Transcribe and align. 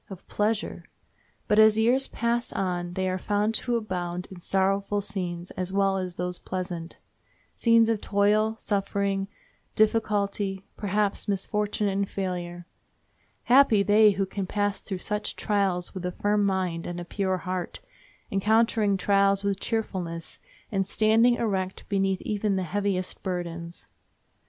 of 0.09 0.27
pleasure! 0.27 0.85
But 1.47 1.59
as 1.59 1.77
years 1.77 2.07
pass 2.07 2.51
on 2.51 2.93
they 2.93 3.07
are 3.07 3.19
found 3.19 3.53
to 3.53 3.77
abound 3.77 4.27
in 4.31 4.39
sorrowful 4.39 4.99
scenes 4.99 5.51
as 5.51 5.71
well 5.71 5.97
as 5.97 6.15
those 6.15 6.39
pleasant—scenes 6.39 7.87
of 7.87 8.01
toil, 8.01 8.55
suffering, 8.57 9.27
difficulty, 9.75 10.65
perhaps 10.75 11.27
misfortune 11.27 11.87
and 11.87 12.09
failure. 12.09 12.65
Happy 13.43 13.83
they 13.83 14.09
who 14.13 14.25
can 14.25 14.47
pass 14.47 14.79
through 14.81 14.97
such 14.97 15.35
trials 15.35 15.93
with 15.93 16.03
a 16.03 16.11
firm 16.11 16.45
mind 16.47 16.87
and 16.87 16.99
a 16.99 17.05
pure 17.05 17.37
heart, 17.37 17.79
encountering 18.31 18.97
trials 18.97 19.43
with 19.43 19.59
cheerfulness, 19.59 20.39
and 20.71 20.83
standing 20.83 21.35
erect 21.35 21.87
beneath 21.89 22.21
even 22.23 22.55
the 22.55 22.63
heaviest 22.63 23.21
burdens. 23.21 23.85